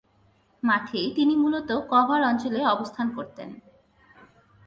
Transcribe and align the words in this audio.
মাঠে 0.63 1.01
তিনি 1.15 1.33
মূলত 1.35 1.69
কভার 1.89 2.21
অঞ্চলে 2.23 2.59
অবস্থান 2.65 3.07
করতেন। 3.15 3.49